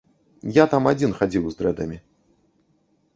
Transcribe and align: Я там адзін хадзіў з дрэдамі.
Я 0.55 0.63
там 0.71 0.87
адзін 0.91 1.13
хадзіў 1.19 1.43
з 1.51 1.59
дрэдамі. 1.59 1.97